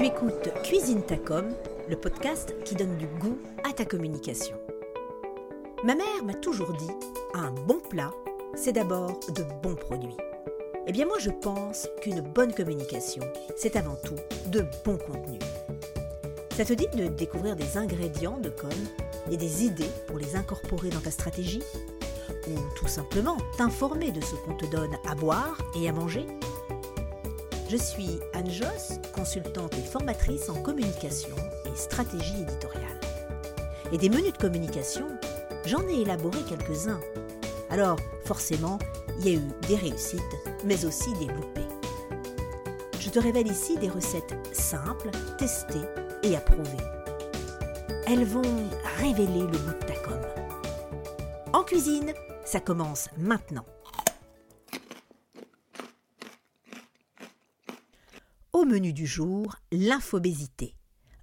Tu 0.00 0.06
écoutes 0.06 0.50
Cuisine 0.62 1.02
ta 1.02 1.18
com, 1.18 1.50
le 1.86 1.94
podcast 1.94 2.54
qui 2.64 2.74
donne 2.74 2.96
du 2.96 3.06
goût 3.06 3.36
à 3.68 3.74
ta 3.74 3.84
communication. 3.84 4.56
Ma 5.84 5.94
mère 5.94 6.24
m'a 6.24 6.32
toujours 6.32 6.72
dit 6.72 6.90
un 7.34 7.50
bon 7.50 7.80
plat, 7.80 8.10
c'est 8.54 8.72
d'abord 8.72 9.20
de 9.36 9.44
bons 9.62 9.74
produits. 9.74 10.16
Eh 10.86 10.92
bien 10.92 11.04
moi 11.04 11.18
je 11.18 11.28
pense 11.28 11.86
qu'une 12.00 12.22
bonne 12.22 12.54
communication, 12.54 13.22
c'est 13.58 13.76
avant 13.76 13.96
tout 14.02 14.14
de 14.46 14.64
bons 14.86 14.96
contenus. 14.96 15.42
Ça 16.56 16.64
te 16.64 16.72
dit 16.72 16.88
de 16.94 17.08
découvrir 17.08 17.54
des 17.54 17.76
ingrédients 17.76 18.38
de 18.38 18.48
com 18.48 18.70
et 19.30 19.36
des 19.36 19.66
idées 19.66 19.90
pour 20.06 20.16
les 20.16 20.34
incorporer 20.34 20.88
dans 20.88 21.00
ta 21.00 21.10
stratégie? 21.10 21.62
Ou 22.48 22.58
tout 22.74 22.88
simplement 22.88 23.36
t'informer 23.58 24.12
de 24.12 24.22
ce 24.22 24.34
qu'on 24.36 24.54
te 24.54 24.64
donne 24.64 24.96
à 25.06 25.14
boire 25.14 25.58
et 25.78 25.90
à 25.90 25.92
manger? 25.92 26.24
Je 27.70 27.76
suis 27.76 28.18
Anne 28.34 28.50
Joss, 28.50 28.98
consultante 29.14 29.74
et 29.74 29.82
formatrice 29.82 30.48
en 30.48 30.60
communication 30.60 31.36
et 31.66 31.76
stratégie 31.76 32.42
éditoriale. 32.42 33.00
Et 33.92 33.98
des 33.98 34.08
menus 34.08 34.32
de 34.32 34.38
communication, 34.38 35.06
j'en 35.66 35.86
ai 35.86 36.00
élaboré 36.00 36.38
quelques-uns. 36.48 37.00
Alors, 37.70 37.96
forcément, 38.24 38.80
il 39.20 39.24
y 39.24 39.28
a 39.30 39.38
eu 39.38 39.48
des 39.68 39.76
réussites, 39.76 40.20
mais 40.64 40.84
aussi 40.84 41.12
des 41.20 41.26
loupés. 41.26 41.60
Je 42.98 43.08
te 43.08 43.20
révèle 43.20 43.46
ici 43.46 43.76
des 43.76 43.88
recettes 43.88 44.34
simples, 44.52 45.10
testées 45.38 45.86
et 46.24 46.34
approuvées. 46.36 46.84
Elles 48.08 48.24
vont 48.24 48.42
révéler 48.98 49.42
le 49.42 49.58
bout 49.58 49.78
de 49.80 49.86
ta 49.86 49.94
com. 49.94 50.20
En 51.52 51.62
cuisine, 51.62 52.14
ça 52.44 52.58
commence 52.58 53.08
maintenant. 53.16 53.64
Au 58.52 58.64
menu 58.64 58.92
du 58.92 59.06
jour, 59.06 59.54
l'infobésité. 59.70 60.74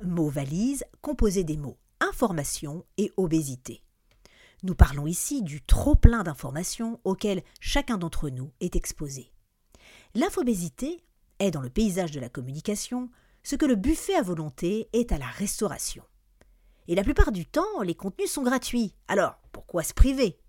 Mot 0.02 0.30
valise 0.30 0.86
composé 1.02 1.44
des 1.44 1.58
mots 1.58 1.78
information 2.00 2.86
et 2.98 3.12
obésité. 3.18 3.84
Nous 4.64 4.76
parlons 4.76 5.08
ici 5.08 5.42
du 5.42 5.62
trop-plein 5.62 6.24
d'informations 6.24 7.02
auxquelles 7.04 7.44
chacun 7.60 7.98
d'entre 7.98 8.30
nous 8.30 8.54
est 8.62 8.78
exposé. 8.78 9.34
L'infobésité 10.16 11.04
est 11.40 11.52
dans 11.52 11.60
le 11.60 11.70
paysage 11.70 12.12
de 12.12 12.22
la 12.22 12.30
communication 12.30 13.10
ce 13.44 13.58
que 13.58 13.66
le 13.66 13.76
buffet 13.76 14.16
à 14.16 14.22
volonté 14.22 14.88
est 14.94 15.12
à 15.12 15.18
la 15.18 15.28
restauration. 15.28 16.04
Et 16.88 16.96
la 16.96 17.04
plupart 17.04 17.34
du 17.34 17.46
temps, 17.46 17.82
les 17.84 17.96
contenus 17.96 18.32
sont 18.32 18.44
gratuits. 18.44 18.94
Alors, 19.10 19.38
pourquoi 19.52 19.84
se 19.84 19.94
priver? 19.94 20.40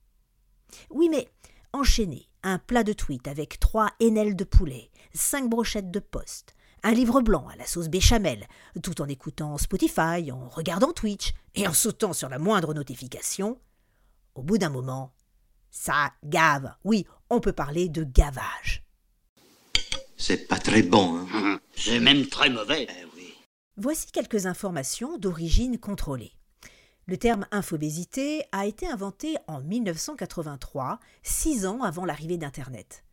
Oui, 0.90 1.08
mais 1.08 1.28
enchaîner 1.72 2.28
un 2.44 2.58
plat 2.58 2.84
de 2.84 2.92
tweet 2.92 3.26
avec 3.26 3.58
trois 3.58 3.90
aisselles 3.98 4.36
de 4.36 4.44
poulet, 4.44 4.92
cinq 5.12 5.50
brochettes 5.50 5.90
de 5.90 5.98
poste, 5.98 6.54
un 6.82 6.92
livre 6.92 7.20
blanc 7.20 7.46
à 7.48 7.56
la 7.56 7.66
sauce 7.66 7.88
béchamel, 7.88 8.46
tout 8.82 9.00
en 9.00 9.08
écoutant 9.08 9.58
Spotify, 9.58 10.30
en 10.32 10.48
regardant 10.48 10.92
Twitch 10.92 11.32
et 11.54 11.66
en 11.66 11.72
sautant 11.72 12.12
sur 12.12 12.28
la 12.28 12.38
moindre 12.38 12.74
notification, 12.74 13.58
au 14.34 14.42
bout 14.42 14.58
d'un 14.58 14.70
moment, 14.70 15.12
ça 15.70 16.12
gave. 16.24 16.74
Oui, 16.84 17.06
on 17.30 17.40
peut 17.40 17.52
parler 17.52 17.88
de 17.88 18.04
gavage. 18.04 18.84
C'est 20.16 20.48
pas 20.48 20.58
très 20.58 20.82
bon, 20.82 21.26
hein 21.32 21.60
C'est 21.76 22.00
même 22.00 22.26
très 22.26 22.50
mauvais. 22.50 22.86
Eh 22.90 23.04
oui. 23.16 23.34
Voici 23.76 24.10
quelques 24.10 24.46
informations 24.46 25.18
d'origine 25.18 25.78
contrôlée. 25.78 26.32
Le 27.06 27.16
terme 27.16 27.46
infobésité 27.52 28.44
a 28.52 28.66
été 28.66 28.86
inventé 28.86 29.36
en 29.46 29.60
1983, 29.60 31.00
six 31.22 31.64
ans 31.64 31.82
avant 31.82 32.04
l'arrivée 32.04 32.36
d'Internet. 32.36 33.04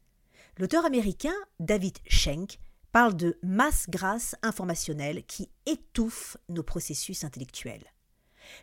L'auteur 0.58 0.86
américain 0.86 1.34
David 1.60 1.98
Schenk 2.08 2.60
parle 2.96 3.18
de 3.18 3.38
masse 3.44 3.90
grasse 3.90 4.38
informationnelle 4.42 5.26
qui 5.26 5.50
étouffe 5.66 6.38
nos 6.48 6.64
processus 6.64 7.26
intellectuels. 7.26 7.84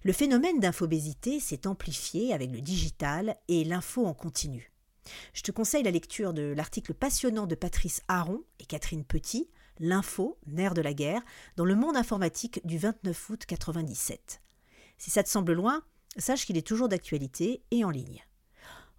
Le 0.04 0.14
phénomène 0.14 0.58
d'infobésité 0.58 1.38
s'est 1.38 1.66
amplifié 1.66 2.32
avec 2.32 2.50
le 2.50 2.62
digital 2.62 3.36
et 3.48 3.62
l'info 3.62 4.06
en 4.06 4.14
continu. 4.14 4.72
Je 5.34 5.42
te 5.42 5.52
conseille 5.52 5.82
la 5.82 5.90
lecture 5.90 6.32
de 6.32 6.54
l'article 6.56 6.94
passionnant 6.94 7.46
de 7.46 7.54
Patrice 7.54 8.00
Aron 8.08 8.42
et 8.58 8.64
Catherine 8.64 9.04
Petit, 9.04 9.50
L'info, 9.78 10.38
nerf 10.46 10.72
de 10.72 10.80
la 10.80 10.94
guerre, 10.94 11.20
dans 11.56 11.66
le 11.66 11.74
monde 11.74 11.98
informatique 11.98 12.66
du 12.66 12.78
29 12.78 13.28
août 13.28 13.44
1997. 13.50 14.40
Si 14.96 15.10
ça 15.10 15.22
te 15.22 15.28
semble 15.28 15.52
loin, 15.52 15.82
sache 16.16 16.46
qu'il 16.46 16.56
est 16.56 16.66
toujours 16.66 16.88
d'actualité 16.88 17.62
et 17.70 17.84
en 17.84 17.90
ligne. 17.90 18.24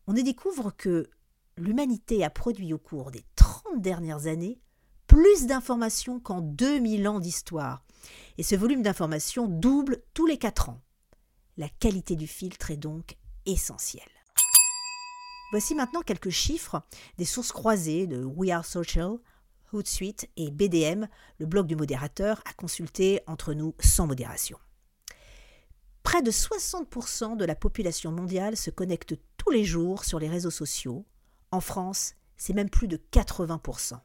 On 0.06 0.16
y 0.16 0.22
découvre 0.22 0.70
que 0.78 1.10
l'humanité 1.58 2.24
a 2.24 2.30
produit 2.30 2.72
au 2.72 2.78
cours 2.78 3.10
des 3.10 3.26
30 3.36 3.82
dernières 3.82 4.28
années 4.28 4.60
plus 5.14 5.46
d'informations 5.46 6.20
qu'en 6.20 6.42
2000 6.42 7.08
ans 7.08 7.20
d'histoire. 7.20 7.86
Et 8.40 8.44
ce 8.44 8.56
volume 8.56 8.82
d'informations 8.82 9.48
double 9.48 10.02
tous 10.16 10.26
les 10.26 10.40
4 10.40 10.70
ans. 10.70 10.82
La 11.56 11.70
qualité 11.70 12.16
du 12.16 12.26
filtre 12.26 12.72
est 12.72 12.78
donc 12.78 13.16
essentielle. 13.46 14.02
Voici 15.52 15.76
maintenant 15.76 16.02
quelques 16.02 16.32
chiffres 16.32 16.82
des 17.20 17.26
sources 17.26 17.52
croisées 17.52 18.08
de 18.08 18.24
We 18.24 18.50
Are 18.50 18.66
Social, 18.66 19.20
Hootsuite 19.72 20.32
et 20.36 20.50
BDM, 20.50 21.06
le 21.38 21.46
blog 21.46 21.68
du 21.68 21.76
modérateur, 21.76 22.42
à 22.50 22.54
consulter 22.54 23.22
entre 23.28 23.54
nous 23.54 23.76
sans 23.80 24.08
modération. 24.08 24.58
Près 26.02 26.24
de 26.24 26.32
60% 26.32 27.38
de 27.38 27.46
la 27.46 27.56
population 27.56 28.12
mondiale 28.12 28.58
se 28.58 28.72
connecte 28.72 29.14
tous 29.38 29.52
les 29.52 29.64
jours 29.64 30.06
sur 30.06 30.18
les 30.18 30.28
réseaux 30.28 30.50
sociaux. 30.50 31.06
En 31.52 31.62
France, 31.62 32.16
c'est 32.36 32.54
même 32.54 32.72
plus 32.72 32.88
de 32.88 32.98
80%. 33.12 34.00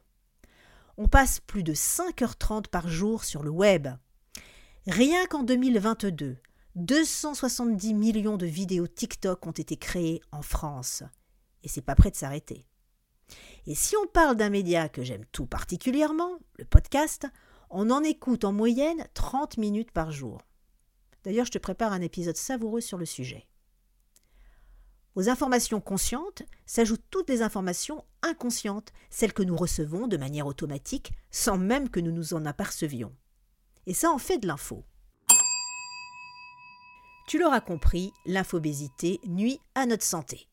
On 1.01 1.07
passe 1.07 1.39
plus 1.39 1.63
de 1.63 1.73
5h30 1.73 2.67
par 2.67 2.89
jour 2.89 3.23
sur 3.23 3.41
le 3.41 3.49
web. 3.49 3.87
Rien 4.85 5.25
qu'en 5.27 5.43
2022, 5.43 6.35
270 6.75 7.93
millions 7.93 8.35
de 8.35 8.45
vidéos 8.45 8.85
TikTok 8.85 9.47
ont 9.47 9.51
été 9.51 9.77
créées 9.77 10.19
en 10.33 10.41
France. 10.41 11.03
Et 11.63 11.69
c'est 11.69 11.81
pas 11.81 11.95
prêt 11.95 12.11
de 12.11 12.17
s'arrêter. 12.17 12.65
Et 13.65 13.75
si 13.75 13.95
on 13.95 14.07
parle 14.07 14.35
d'un 14.35 14.49
média 14.49 14.89
que 14.89 15.01
j'aime 15.01 15.23
tout 15.31 15.45
particulièrement, 15.45 16.37
le 16.57 16.65
podcast, 16.65 17.27
on 17.69 17.91
en 17.91 18.03
écoute 18.03 18.43
en 18.43 18.51
moyenne 18.51 19.07
30 19.13 19.55
minutes 19.55 19.91
par 19.91 20.11
jour. 20.11 20.41
D'ailleurs, 21.23 21.45
je 21.45 21.51
te 21.51 21.59
prépare 21.59 21.93
un 21.93 22.01
épisode 22.01 22.35
savoureux 22.35 22.81
sur 22.81 22.97
le 22.97 23.05
sujet. 23.05 23.47
Aux 25.15 25.29
informations 25.29 25.81
conscientes 25.81 26.43
s'ajoutent 26.65 27.05
toutes 27.09 27.29
les 27.29 27.41
informations 27.41 28.05
inconscientes, 28.21 28.93
celles 29.09 29.33
que 29.33 29.43
nous 29.43 29.55
recevons 29.55 30.07
de 30.07 30.17
manière 30.17 30.47
automatique 30.47 31.11
sans 31.31 31.57
même 31.57 31.89
que 31.89 31.99
nous 31.99 32.11
nous 32.11 32.33
en 32.33 32.45
apercevions. 32.45 33.15
Et 33.85 33.93
ça 33.93 34.11
en 34.11 34.17
fait 34.17 34.37
de 34.37 34.47
l'info. 34.47 34.85
Tu 37.27 37.37
l'auras 37.37 37.61
compris, 37.61 38.11
l'infobésité 38.25 39.19
nuit 39.25 39.59
à 39.75 39.85
notre 39.85 40.03
santé. 40.03 40.47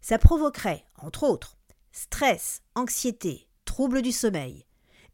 Ça 0.00 0.18
provoquerait, 0.18 0.84
entre 0.98 1.24
autres, 1.24 1.56
stress, 1.90 2.62
anxiété, 2.74 3.48
troubles 3.64 4.02
du 4.02 4.12
sommeil, 4.12 4.66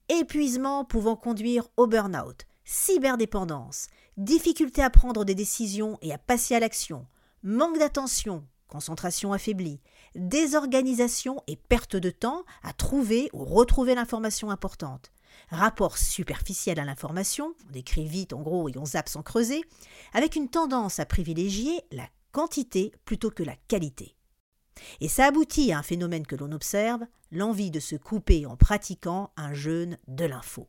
épuisement 0.08 0.84
pouvant 0.84 1.16
conduire 1.16 1.68
au 1.76 1.86
burn-out, 1.86 2.44
cyberdépendance, 2.64 3.86
difficulté 4.16 4.82
à 4.82 4.90
prendre 4.90 5.24
des 5.24 5.34
décisions 5.34 5.98
et 6.02 6.12
à 6.12 6.18
passer 6.18 6.54
à 6.54 6.60
l'action, 6.60 7.06
manque 7.42 7.78
d'attention, 7.78 8.46
concentration 8.72 9.34
affaiblie, 9.34 9.80
désorganisation 10.14 11.42
et 11.46 11.56
perte 11.56 11.94
de 11.94 12.08
temps 12.08 12.44
à 12.62 12.72
trouver 12.72 13.28
ou 13.34 13.44
retrouver 13.44 13.94
l'information 13.94 14.50
importante, 14.50 15.12
rapport 15.50 15.98
superficiel 15.98 16.80
à 16.80 16.84
l'information, 16.86 17.54
on 17.68 17.72
décrit 17.72 18.06
vite 18.06 18.32
en 18.32 18.40
gros 18.40 18.70
et 18.70 18.78
on 18.78 18.86
zappe 18.86 19.10
sans 19.10 19.22
creuser, 19.22 19.62
avec 20.14 20.36
une 20.36 20.48
tendance 20.48 21.00
à 21.00 21.04
privilégier 21.04 21.82
la 21.92 22.08
quantité 22.32 22.92
plutôt 23.04 23.30
que 23.30 23.42
la 23.42 23.56
qualité. 23.68 24.16
Et 25.02 25.08
ça 25.08 25.26
aboutit 25.26 25.70
à 25.70 25.78
un 25.78 25.82
phénomène 25.82 26.26
que 26.26 26.36
l'on 26.36 26.50
observe, 26.50 27.02
l'envie 27.30 27.70
de 27.70 27.78
se 27.78 27.96
couper 27.96 28.46
en 28.46 28.56
pratiquant 28.56 29.32
un 29.36 29.52
jeûne 29.52 29.98
de 30.08 30.24
l'info. 30.24 30.66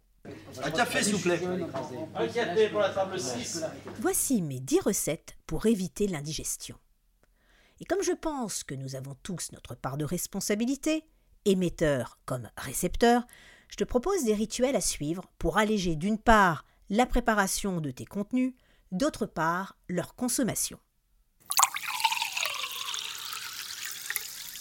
Un 0.61 0.71
café, 0.71 1.03
s'il 1.03 1.15
vous 1.15 1.21
plaît. 1.21 1.39
Un 2.15 2.27
café 2.27 2.67
pour 2.67 2.81
la 2.81 2.89
table 2.89 3.17
6. 3.17 3.63
Voici 4.01 4.41
mes 4.41 4.59
10 4.59 4.81
recettes 4.81 5.37
pour 5.47 5.65
éviter 5.67 6.07
l'indigestion. 6.07 6.77
Et 7.83 7.85
comme 7.85 8.01
je 8.01 8.13
pense 8.13 8.63
que 8.63 8.75
nous 8.75 8.95
avons 8.95 9.13
tous 9.23 9.51
notre 9.51 9.75
part 9.75 9.97
de 9.97 10.05
responsabilité, 10.05 11.03
émetteur 11.43 12.17
comme 12.25 12.49
récepteur, 12.55 13.27
je 13.67 13.75
te 13.75 13.83
propose 13.83 14.23
des 14.23 14.33
rituels 14.33 14.77
à 14.77 14.79
suivre 14.79 15.29
pour 15.37 15.57
alléger 15.57 15.97
d'une 15.97 16.17
part 16.17 16.63
la 16.89 17.05
préparation 17.05 17.81
de 17.81 17.91
tes 17.91 18.05
contenus, 18.05 18.53
d'autre 18.93 19.25
part 19.25 19.77
leur 19.89 20.15
consommation. 20.15 20.79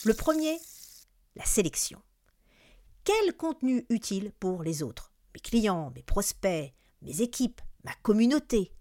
Le 0.04 0.14
premier, 0.14 0.58
la 1.36 1.44
sélection. 1.44 2.02
Quel 3.04 3.36
contenu 3.36 3.86
utile 3.88 4.32
pour 4.40 4.64
les 4.64 4.82
autres 4.82 5.12
Mes 5.34 5.40
clients, 5.40 5.92
mes 5.94 6.02
prospects, 6.02 6.74
mes 7.02 7.20
équipes, 7.20 7.60
ma 7.84 7.94
communauté? 8.02 8.72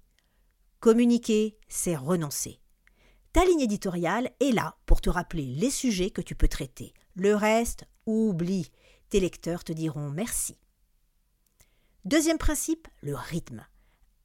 Communiquer, 0.79 1.59
c'est 1.67 1.95
renoncer. 1.95 2.60
Ta 3.33 3.45
ligne 3.45 3.61
éditoriale 3.61 4.31
est 4.41 4.51
là 4.51 4.75
pour 4.85 4.99
te 4.99 5.09
rappeler 5.09 5.45
les 5.45 5.69
sujets 5.69 6.11
que 6.11 6.21
tu 6.21 6.35
peux 6.35 6.49
traiter. 6.49 6.93
Le 7.15 7.33
reste, 7.33 7.85
oublie. 8.05 8.69
Tes 9.09 9.19
lecteurs 9.19 9.63
te 9.63 9.71
diront 9.71 10.09
merci. 10.09 10.57
Deuxième 12.03 12.37
principe, 12.37 12.87
le 13.01 13.15
rythme. 13.15 13.65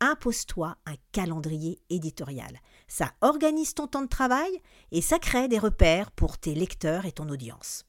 Impose-toi 0.01 0.77
un 0.87 0.95
calendrier 1.13 1.81
éditorial. 1.89 2.61
Ça 2.89 3.13
organise 3.21 3.75
ton 3.75 3.87
temps 3.87 4.03
de 4.03 4.09
travail 4.09 4.61
et 4.91 5.01
ça 5.01 5.19
crée 5.19 5.49
des 5.49 5.59
repères 5.59 6.11
pour 6.11 6.39
tes 6.39 6.55
lecteurs 6.55 7.07
et 7.07 7.13
ton 7.13 7.29
audience. 7.29 7.87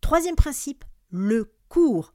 Troisième 0.00 0.36
principe, 0.36 0.84
le 1.10 1.54
cours. 1.68 2.14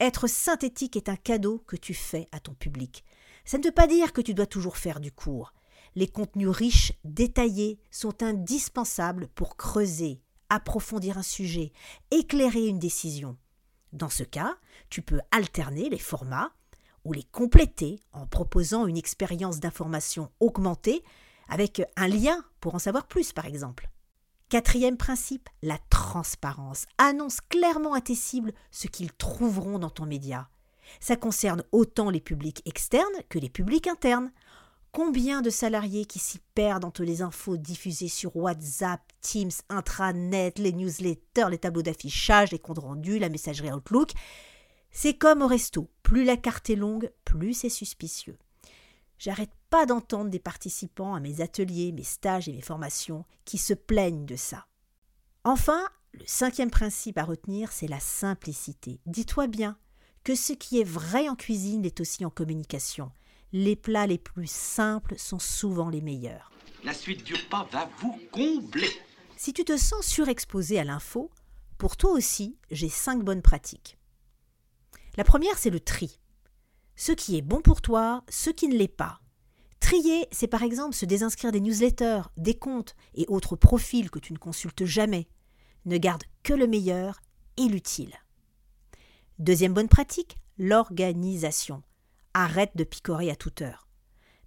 Être 0.00 0.28
synthétique 0.28 0.96
est 0.96 1.08
un 1.08 1.16
cadeau 1.16 1.58
que 1.66 1.76
tu 1.76 1.92
fais 1.92 2.28
à 2.30 2.40
ton 2.40 2.54
public. 2.54 3.04
Ça 3.44 3.58
ne 3.58 3.64
veut 3.64 3.72
pas 3.72 3.86
dire 3.86 4.12
que 4.12 4.20
tu 4.20 4.32
dois 4.32 4.46
toujours 4.46 4.76
faire 4.76 5.00
du 5.00 5.12
cours. 5.12 5.52
Les 5.96 6.08
contenus 6.08 6.48
riches, 6.48 6.92
détaillés, 7.04 7.78
sont 7.90 8.22
indispensables 8.22 9.28
pour 9.28 9.56
creuser, 9.56 10.20
approfondir 10.48 11.18
un 11.18 11.22
sujet, 11.22 11.72
éclairer 12.10 12.66
une 12.66 12.78
décision. 12.78 13.36
Dans 13.92 14.08
ce 14.08 14.24
cas, 14.24 14.56
tu 14.90 15.02
peux 15.02 15.20
alterner 15.30 15.88
les 15.88 15.98
formats 15.98 16.52
ou 17.04 17.12
les 17.12 17.22
compléter 17.22 18.00
en 18.12 18.26
proposant 18.26 18.86
une 18.86 18.96
expérience 18.96 19.60
d'information 19.60 20.30
augmentée 20.40 21.04
avec 21.48 21.82
un 21.96 22.08
lien 22.08 22.44
pour 22.60 22.74
en 22.74 22.78
savoir 22.78 23.06
plus, 23.06 23.32
par 23.32 23.46
exemple. 23.46 23.88
Quatrième 24.48 24.96
principe, 24.96 25.48
la 25.62 25.78
transparence. 25.90 26.86
Annonce 26.98 27.40
clairement 27.40 27.94
à 27.94 28.00
tes 28.00 28.14
cibles 28.14 28.52
ce 28.70 28.88
qu'ils 28.88 29.12
trouveront 29.12 29.78
dans 29.78 29.90
ton 29.90 30.06
média. 30.06 30.48
Ça 31.00 31.16
concerne 31.16 31.62
autant 31.72 32.10
les 32.10 32.20
publics 32.20 32.62
externes 32.66 33.22
que 33.28 33.38
les 33.38 33.48
publics 33.48 33.86
internes. 33.86 34.32
Combien 34.94 35.42
de 35.42 35.50
salariés 35.50 36.04
qui 36.04 36.20
s'y 36.20 36.38
perdent 36.54 36.84
entre 36.84 37.02
les 37.02 37.20
infos 37.20 37.56
diffusées 37.56 38.06
sur 38.06 38.36
WhatsApp, 38.36 39.00
Teams, 39.22 39.50
intranet, 39.68 40.56
les 40.56 40.70
newsletters, 40.70 41.50
les 41.50 41.58
tableaux 41.58 41.82
d'affichage, 41.82 42.52
les 42.52 42.60
comptes 42.60 42.78
rendus, 42.78 43.18
la 43.18 43.28
messagerie 43.28 43.72
Outlook? 43.72 44.12
C'est 44.92 45.14
comme 45.14 45.42
au 45.42 45.48
resto, 45.48 45.90
plus 46.04 46.22
la 46.22 46.36
carte 46.36 46.70
est 46.70 46.76
longue, 46.76 47.10
plus 47.24 47.54
c'est 47.54 47.70
suspicieux. 47.70 48.38
J'arrête 49.18 49.50
pas 49.68 49.84
d'entendre 49.84 50.30
des 50.30 50.38
participants 50.38 51.16
à 51.16 51.18
mes 51.18 51.40
ateliers, 51.40 51.90
mes 51.90 52.04
stages 52.04 52.48
et 52.48 52.52
mes 52.52 52.62
formations 52.62 53.24
qui 53.44 53.58
se 53.58 53.74
plaignent 53.74 54.26
de 54.26 54.36
ça. 54.36 54.68
Enfin, 55.42 55.88
le 56.12 56.22
cinquième 56.24 56.70
principe 56.70 57.18
à 57.18 57.24
retenir, 57.24 57.72
c'est 57.72 57.88
la 57.88 57.98
simplicité. 57.98 59.00
Dis-toi 59.06 59.48
bien 59.48 59.76
que 60.22 60.36
ce 60.36 60.52
qui 60.52 60.80
est 60.80 60.88
vrai 60.88 61.28
en 61.28 61.34
cuisine 61.34 61.82
l'est 61.82 62.00
aussi 62.00 62.24
en 62.24 62.30
communication 62.30 63.10
les 63.52 63.76
plats 63.76 64.06
les 64.06 64.18
plus 64.18 64.50
simples 64.50 65.14
sont 65.18 65.38
souvent 65.38 65.88
les 65.88 66.00
meilleurs. 66.00 66.50
La 66.82 66.92
suite 66.92 67.24
du 67.24 67.34
repas 67.34 67.68
va 67.70 67.88
vous 68.00 68.18
combler. 68.32 68.90
Si 69.36 69.52
tu 69.52 69.64
te 69.64 69.76
sens 69.76 70.04
surexposé 70.04 70.78
à 70.78 70.84
l'info, 70.84 71.30
pour 71.78 71.96
toi 71.96 72.12
aussi, 72.12 72.58
j'ai 72.70 72.88
cinq 72.88 73.22
bonnes 73.22 73.42
pratiques. 73.42 73.98
La 75.16 75.24
première, 75.24 75.58
c'est 75.58 75.70
le 75.70 75.80
tri. 75.80 76.18
Ce 76.96 77.12
qui 77.12 77.36
est 77.36 77.42
bon 77.42 77.60
pour 77.60 77.80
toi, 77.80 78.24
ce 78.28 78.50
qui 78.50 78.68
ne 78.68 78.76
l'est 78.76 78.88
pas. 78.88 79.20
Trier, 79.80 80.26
c'est 80.32 80.46
par 80.46 80.62
exemple 80.62 80.94
se 80.94 81.04
désinscrire 81.04 81.52
des 81.52 81.60
newsletters, 81.60 82.22
des 82.36 82.54
comptes 82.54 82.96
et 83.14 83.26
autres 83.28 83.56
profils 83.56 84.10
que 84.10 84.18
tu 84.18 84.32
ne 84.32 84.38
consultes 84.38 84.84
jamais. 84.84 85.28
Ne 85.84 85.98
garde 85.98 86.24
que 86.42 86.54
le 86.54 86.66
meilleur 86.66 87.20
et 87.56 87.68
l'utile. 87.68 88.14
Deuxième 89.38 89.74
bonne 89.74 89.88
pratique, 89.88 90.38
l'organisation 90.58 91.82
arrête 92.34 92.76
de 92.76 92.84
picorer 92.84 93.30
à 93.30 93.36
toute 93.36 93.62
heure. 93.62 93.88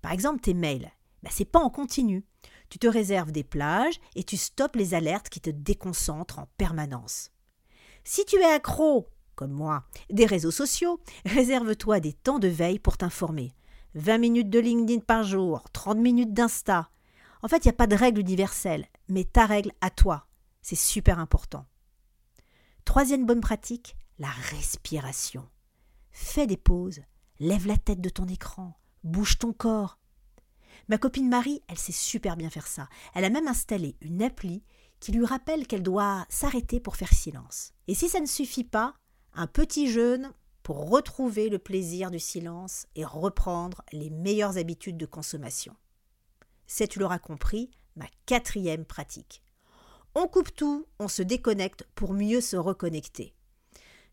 Par 0.01 0.11
exemple, 0.11 0.41
tes 0.41 0.53
mails, 0.53 0.91
bah, 1.23 1.29
c'est 1.31 1.45
pas 1.45 1.59
en 1.59 1.69
continu. 1.69 2.25
Tu 2.69 2.79
te 2.79 2.87
réserves 2.87 3.31
des 3.31 3.43
plages 3.43 3.99
et 4.15 4.23
tu 4.23 4.37
stoppes 4.37 4.75
les 4.75 4.93
alertes 4.93 5.29
qui 5.29 5.41
te 5.41 5.49
déconcentrent 5.49 6.39
en 6.39 6.47
permanence. 6.57 7.31
Si 8.03 8.25
tu 8.25 8.37
es 8.37 8.45
accro, 8.45 9.09
comme 9.35 9.51
moi, 9.51 9.83
des 10.09 10.25
réseaux 10.25 10.51
sociaux, 10.51 10.99
réserve-toi 11.25 11.99
des 11.99 12.13
temps 12.13 12.39
de 12.39 12.47
veille 12.47 12.79
pour 12.79 12.97
t'informer. 12.97 13.53
20 13.95 14.17
minutes 14.17 14.49
de 14.49 14.59
LinkedIn 14.59 14.99
par 15.01 15.23
jour, 15.23 15.63
30 15.73 15.97
minutes 15.97 16.33
d'Insta. 16.33 16.89
En 17.41 17.47
fait, 17.47 17.65
il 17.65 17.67
n'y 17.67 17.73
a 17.73 17.73
pas 17.73 17.87
de 17.87 17.95
règle 17.95 18.21
universelle, 18.21 18.85
mais 19.07 19.23
ta 19.23 19.45
règle 19.45 19.71
à 19.81 19.89
toi. 19.89 20.27
C'est 20.61 20.75
super 20.75 21.19
important. 21.19 21.65
Troisième 22.85 23.25
bonne 23.25 23.41
pratique, 23.41 23.95
la 24.19 24.29
respiration. 24.29 25.47
Fais 26.11 26.47
des 26.47 26.57
pauses, 26.57 27.01
Lève 27.39 27.67
la 27.67 27.77
tête 27.77 28.01
de 28.01 28.09
ton 28.09 28.27
écran, 28.27 28.79
bouge 29.03 29.37
ton 29.37 29.53
corps. 29.53 29.99
Ma 30.87 30.97
copine 30.97 31.29
Marie, 31.29 31.61
elle 31.67 31.77
sait 31.77 31.91
super 31.91 32.35
bien 32.35 32.49
faire 32.49 32.65
ça. 32.65 32.89
Elle 33.13 33.25
a 33.25 33.29
même 33.29 33.47
installé 33.47 33.95
une 34.01 34.23
appli 34.23 34.63
qui 34.99 35.11
lui 35.11 35.25
rappelle 35.25 35.67
qu'elle 35.67 35.83
doit 35.83 36.25
s'arrêter 36.29 36.79
pour 36.79 36.95
faire 36.95 37.13
silence. 37.13 37.73
Et 37.87 37.93
si 37.93 38.09
ça 38.09 38.19
ne 38.19 38.25
suffit 38.25 38.63
pas, 38.63 38.95
un 39.33 39.45
petit 39.45 39.91
jeûne 39.91 40.31
pour 40.63 40.89
retrouver 40.89 41.49
le 41.49 41.59
plaisir 41.59 42.09
du 42.09 42.19
silence 42.19 42.87
et 42.95 43.05
reprendre 43.05 43.83
les 43.91 44.09
meilleures 44.09 44.57
habitudes 44.57 44.97
de 44.97 45.05
consommation. 45.05 45.75
C'est, 46.65 46.87
tu 46.87 46.99
l'auras 46.99 47.19
compris, 47.19 47.69
ma 47.95 48.07
quatrième 48.25 48.83
pratique. 48.83 49.43
On 50.15 50.27
coupe 50.27 50.53
tout, 50.55 50.87
on 50.97 51.07
se 51.07 51.21
déconnecte 51.21 51.87
pour 51.93 52.13
mieux 52.13 52.41
se 52.41 52.57
reconnecter. 52.57 53.35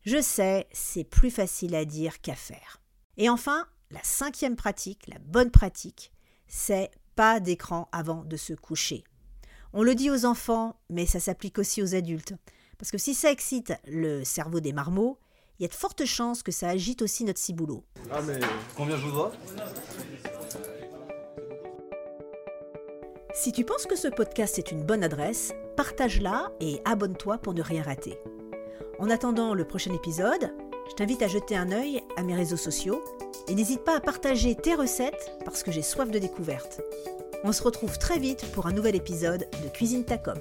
Je 0.02 0.20
sais, 0.20 0.68
c'est 0.72 1.04
plus 1.04 1.30
facile 1.30 1.74
à 1.74 1.86
dire 1.86 2.20
qu'à 2.20 2.34
faire. 2.34 2.83
Et 3.16 3.28
enfin, 3.28 3.66
la 3.90 4.02
cinquième 4.02 4.56
pratique, 4.56 5.06
la 5.06 5.18
bonne 5.18 5.50
pratique, 5.50 6.12
c'est 6.48 6.90
pas 7.14 7.40
d'écran 7.40 7.88
avant 7.92 8.24
de 8.24 8.36
se 8.36 8.52
coucher. 8.52 9.04
On 9.72 9.82
le 9.82 9.94
dit 9.94 10.10
aux 10.10 10.24
enfants, 10.24 10.76
mais 10.90 11.06
ça 11.06 11.20
s'applique 11.20 11.58
aussi 11.58 11.82
aux 11.82 11.94
adultes. 11.94 12.34
Parce 12.78 12.90
que 12.90 12.98
si 12.98 13.14
ça 13.14 13.30
excite 13.30 13.72
le 13.86 14.24
cerveau 14.24 14.60
des 14.60 14.72
marmots, 14.72 15.18
il 15.58 15.62
y 15.62 15.66
a 15.66 15.68
de 15.68 15.74
fortes 15.74 16.04
chances 16.04 16.42
que 16.42 16.50
ça 16.50 16.68
agite 16.68 17.02
aussi 17.02 17.24
notre 17.24 17.38
ciboulot. 17.38 17.84
Ah 18.10 18.20
mais 18.22 18.40
combien 18.76 18.96
je 18.96 19.06
vous 19.06 19.12
dois? 19.12 19.32
Si 23.32 23.52
tu 23.52 23.64
penses 23.64 23.86
que 23.86 23.96
ce 23.96 24.08
podcast 24.08 24.58
est 24.58 24.72
une 24.72 24.84
bonne 24.84 25.04
adresse, 25.04 25.52
partage-la 25.76 26.52
et 26.60 26.80
abonne-toi 26.84 27.38
pour 27.38 27.54
ne 27.54 27.62
rien 27.62 27.82
rater. 27.82 28.18
En 28.98 29.10
attendant 29.10 29.54
le 29.54 29.66
prochain 29.66 29.92
épisode, 29.92 30.54
je 30.88 30.94
t'invite 30.94 31.22
à 31.22 31.28
jeter 31.28 31.56
un 31.56 31.72
œil 31.72 32.02
à 32.16 32.22
mes 32.22 32.34
réseaux 32.34 32.56
sociaux 32.56 33.02
et 33.48 33.54
n'hésite 33.54 33.84
pas 33.84 33.96
à 33.96 34.00
partager 34.00 34.54
tes 34.54 34.74
recettes 34.74 35.32
parce 35.44 35.62
que 35.62 35.72
j'ai 35.72 35.82
soif 35.82 36.10
de 36.10 36.18
découverte. 36.18 36.80
On 37.42 37.52
se 37.52 37.62
retrouve 37.62 37.98
très 37.98 38.18
vite 38.18 38.46
pour 38.52 38.66
un 38.66 38.72
nouvel 38.72 38.94
épisode 38.94 39.46
de 39.62 39.68
Cuisine 39.68 40.04
Tacom. 40.04 40.38